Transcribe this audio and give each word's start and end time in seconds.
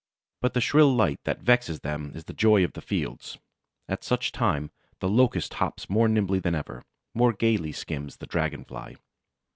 But 0.41 0.55
the 0.55 0.61
shrill 0.61 0.91
light 0.91 1.19
that 1.25 1.43
vexes 1.43 1.81
them 1.81 2.13
is 2.15 2.23
the 2.23 2.33
joy 2.33 2.63
of 2.63 2.73
the 2.73 2.81
fields. 2.81 3.37
At 3.87 4.03
such 4.03 4.31
time, 4.31 4.71
the 4.99 5.07
Locust 5.07 5.53
hops 5.53 5.91
more 5.91 6.07
nimbly 6.07 6.39
than 6.39 6.55
ever, 6.55 6.81
more 7.13 7.33
gayly 7.33 7.71
skims 7.71 8.17
the 8.17 8.25
Dragon 8.25 8.65
fly. 8.65 8.95